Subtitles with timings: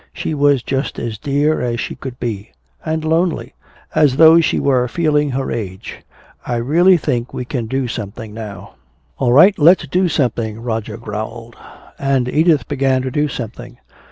[0.13, 2.53] She was just as dear as she could be
[2.83, 3.53] and lonely,
[3.93, 5.99] as though she were feeling her age.
[6.43, 8.77] I really think we can do something now."
[9.19, 11.55] "All right, let's do something," Roger growled.
[11.99, 13.77] And Edith began to do something.